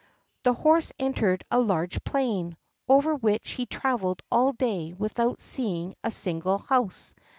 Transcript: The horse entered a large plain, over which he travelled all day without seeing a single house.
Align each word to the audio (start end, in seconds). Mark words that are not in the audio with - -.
The 0.41 0.53
horse 0.53 0.91
entered 0.97 1.43
a 1.51 1.59
large 1.59 2.03
plain, 2.03 2.57
over 2.89 3.13
which 3.13 3.51
he 3.51 3.67
travelled 3.67 4.23
all 4.31 4.51
day 4.51 4.93
without 4.93 5.39
seeing 5.39 5.93
a 6.03 6.09
single 6.09 6.57
house. 6.57 7.13